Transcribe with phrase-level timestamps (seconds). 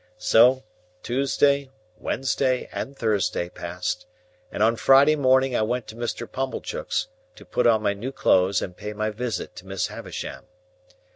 [0.17, 0.63] So,
[1.03, 4.07] Tuesday, Wednesday, and Thursday, passed;
[4.51, 6.25] and on Friday morning I went to Mr.
[6.27, 10.45] Pumblechook's, to put on my new clothes and pay my visit to Miss Havisham.